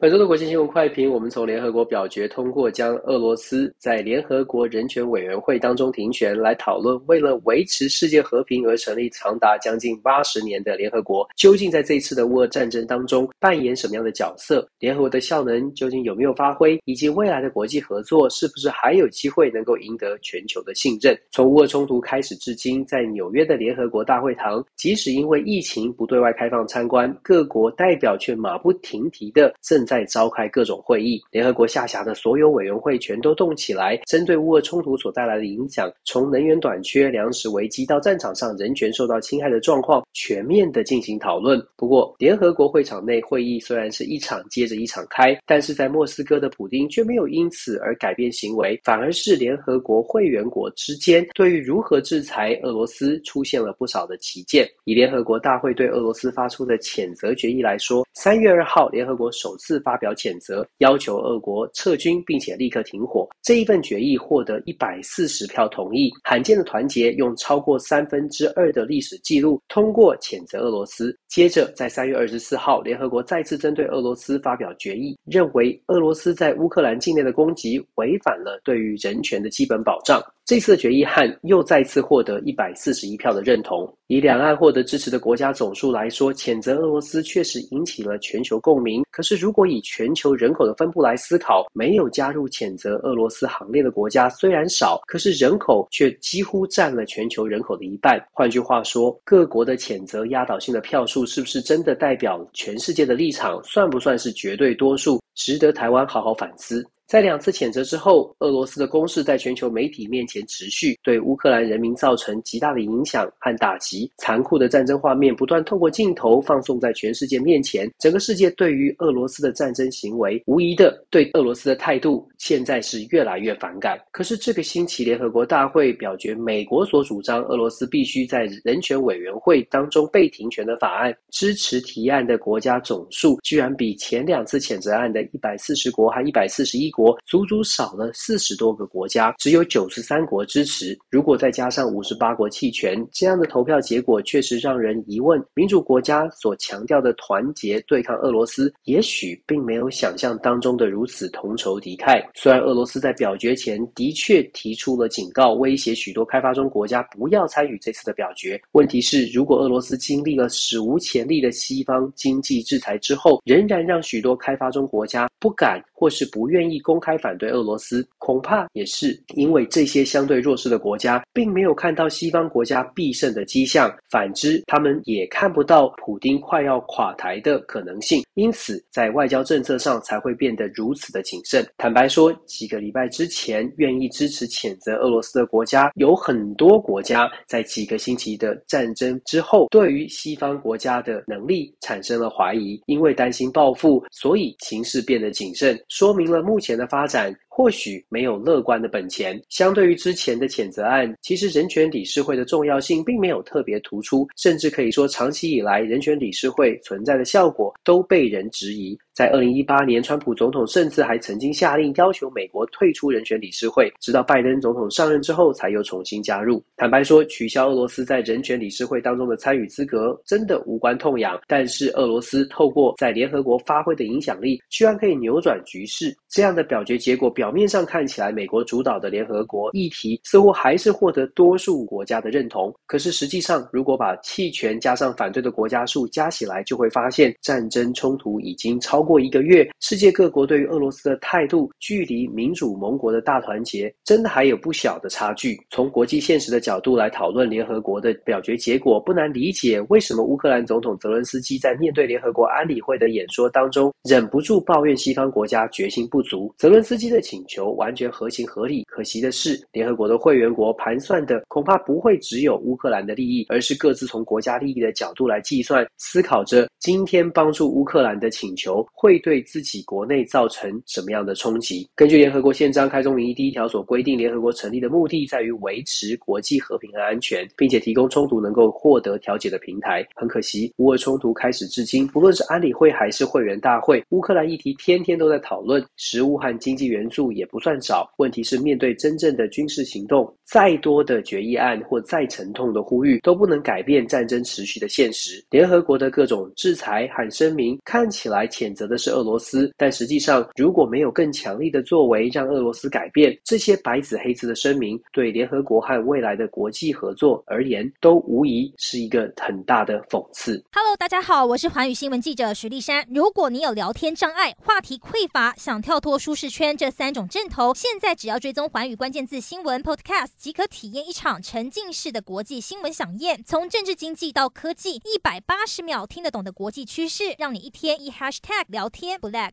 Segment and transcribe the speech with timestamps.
[0.00, 14.66] 本周的国际新闻快评，我们从联合国表决通过将俄罗斯在联合国人权委员会当中停权来讨论，为了维持世界和平而成立长达将近八十年的联合国，究竟在这一次的乌俄战争当中扮演什么样的角色？
[14.78, 16.80] 联合国的效能究竟有没有发挥？
[16.86, 21.14] 以及未来的国际合作是不是还有机会能够赢得全球的信任？
[21.30, 41.60] 从乌俄冲突开始至今，在纽约的联合国大会堂，即使因为疫情不对外开放参观，各国代表却马不停蹄的正在召开各种会议，联合国下辖的所有委员会全都动起来，针对乌俄冲突所带来的影响，从能源短缺、粮食危机到战场上人权受到侵害的状况，全面的进行讨论。
[41.74, 54.68] 不过，联合国会场内会议虽然是一场接着一场开，但是在莫斯科的普丁却没有因此而改变行为，反而是联合国会员国之间对于如何制裁俄罗斯出现了不少的歧见。
[54.84, 60.10] 以联合国大会对俄罗斯发出的谴责决议来说，三月二号，联合国首次发表。
[60.20, 63.26] 谴责要求俄国撤军，并且立刻停火。
[63.42, 71.16] 这一份决议获得一百四十票同意，罕见的团结，用超过三分之二的历史记录通过谴责俄罗斯。
[71.28, 80.20] 接着，在三月二十四号，联合国再次针对俄罗斯发表决议，认为俄罗斯在乌克兰境内的攻击违反了对于人权的基本保障。
[80.50, 83.88] 这次的决议案又再次获得一百四十一票的认同。
[84.08, 89.04] 以两岸获得支持的国家总数来说，谴责俄罗斯确实引起了全球共鸣。
[89.12, 98.20] 可是，如果以全球人口的分布来思考，没有加入谴责俄罗斯行列的国家虽然少，可是人口却几乎占了全球人口的一半。
[98.32, 103.62] 换句话说，各国的谴责压倒性的票数是不是真的代表全世界的立场？
[103.62, 105.20] 算不算是绝对多数？
[105.40, 106.86] 值得台湾好好反思。
[107.06, 114.08] 在两次谴责之后，俄罗斯的攻势在全球媒体面前持续，对乌克兰人民造成极大的影响和打击。
[114.18, 123.98] 残酷的战争画面不断透过镜头放送在全世界面前，整个世界对于俄罗斯的战争行为，无疑的对俄罗斯的态度现在是越来越反感。
[124.12, 137.16] 可是这个星期联合国大会表决，美国所主张俄罗斯必须在人权委员会当中被停权的法案，支持提案的国家总数居然比前两次谴责案的一百四十国和一百四十一国。
[137.26, 140.98] 足足少了四十多个国家，只有九十三国支持。
[141.10, 152.24] 如果再加上五十八国弃权，这样的投票结果确实让人疑问：民主国家所强调的团结对抗俄罗斯，也许并没有想象当中的如此同仇敌忾。
[152.34, 158.60] 虽然俄罗斯在表决前的确提出了警告，威胁许多开发中国家不要参与这次的表决。
[158.72, 166.80] 问题是，如果俄罗斯经历了史无前例的西方经济制裁之后，仍然让许多开发中国家不敢或是不愿意。
[166.80, 181.66] 公开反对俄罗斯，恐怕也是因为这些相对弱势的国家并没有看到西方国家必胜的迹象，反之，他们也看不到普丁快要垮台的可能性，因此在外交政策上才会变得如此的谨慎。
[181.76, 197.34] 坦白说，几个礼拜之前愿意支持谴责俄罗斯的国家有很多国家，在几个星期的战争之后，对于西方国家的能力产生了怀疑，因为担心报复，所以形势变得谨慎，说明了目前的发展。
[197.60, 199.38] 或许没有乐观的本钱。
[199.50, 208.98] 相对于之前的谴责案，其实人权理事会的重要性并没有特别突出，甚至可以说，长期以来人权理事会存在的效果都被人质疑。
[209.12, 216.64] 在二零一八年，川普总统甚至还曾经下令要求美国退出人权理事会，直到拜登总统上任之后才又重新加入。
[216.78, 226.16] 坦白说，取消俄罗斯在人权理事会当中的参与资格真的无关痛痒，但是俄罗斯透过在联合国发挥的影响力，居然可以扭转局势。
[226.26, 239.02] 这样的表决结果，表表面上看起来美国主导的联合国议题似乎还是获得多数国家的认同，可是实际上，如果把弃权加上反对的国家数加起来，就会发现战争冲突已经超。
[239.02, 245.58] 过一个月，世界各国对于俄罗斯的态度，距离民主盟国的大团结，真的还有不小的差距。
[245.70, 256.54] 从国际现实的角度来讨论联合国的表决结果，不难理解为什么乌克兰总统泽伦斯基在面对联合国安理会的演说当中，忍不住抱怨西方国家决心不足。
[256.56, 268.84] 泽伦斯基的请求完全合情合理，可惜的是，联合国的会员国盘算的恐怕不会只有乌克兰的利益，而是各自从国家利益的角度来计算，思考着今天帮助乌克兰的请求。
[268.92, 271.88] 会对自己国内造成什么样的冲击？
[271.94, 280.04] 根据联合国宪章开宗明义第一条所规定，联合国成立的目的在于维持国际和平和安全，并且提供冲突能够获得调解的平台。
[280.16, 288.08] 很可惜，乌俄冲突开始至今，不论是安理会还是会员大会，乌克兰议题天天都在讨论，食物和经济援助也不算少。
[288.18, 295.40] 问题是，面对真正的军事行动，再多的决议案或再沉痛的呼吁，都不能改变战争持续的现实。
[295.48, 310.60] 联合国的各种制裁和声明看起来谴责的是俄罗斯，但实际上，如果没有更强力的作为让俄罗斯改变，这些白纸黑字的声明对联合国和未来的国际合作而言，都无疑是一个很大的讽刺。
[310.72, 313.06] Hello，大家好，我是环宇新闻记者徐丽珊。
[313.14, 323.44] 如果你有聊天障碍、话题匮乏，想跳脱舒适圈这三种阵头，现在只要追踪环宇关键字新闻 Podcast，即可体验一场沉浸式的国际新闻飨宴。
[323.44, 329.48] 从政治经济到科技，一百八十秒听得懂的国际趋势，让你一天一 Hashtag 聊天不 lag。